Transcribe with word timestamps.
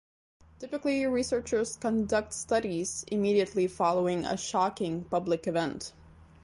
Typically, 0.57 1.05
researchers 1.05 1.75
conduct 1.75 2.33
studies 2.33 3.05
immediately 3.11 3.67
following 3.67 4.25
a 4.25 4.35
shocking, 4.35 5.03
public 5.03 5.45
event. 5.45 5.93